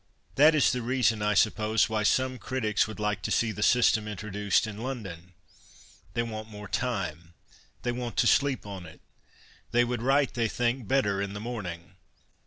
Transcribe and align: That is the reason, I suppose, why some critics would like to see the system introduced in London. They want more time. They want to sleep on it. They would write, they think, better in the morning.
That 0.33 0.55
is 0.55 0.71
the 0.71 0.81
reason, 0.81 1.21
I 1.21 1.35
suppose, 1.35 1.87
why 1.87 2.01
some 2.01 2.39
critics 2.39 2.87
would 2.87 2.99
like 2.99 3.21
to 3.21 3.29
see 3.29 3.51
the 3.51 3.61
system 3.61 4.07
introduced 4.07 4.65
in 4.65 4.79
London. 4.79 5.33
They 6.15 6.23
want 6.23 6.49
more 6.49 6.67
time. 6.67 7.35
They 7.83 7.91
want 7.91 8.17
to 8.17 8.25
sleep 8.25 8.65
on 8.65 8.87
it. 8.87 9.01
They 9.69 9.83
would 9.83 10.01
write, 10.01 10.33
they 10.33 10.47
think, 10.47 10.87
better 10.87 11.21
in 11.21 11.33
the 11.33 11.39
morning. 11.39 11.97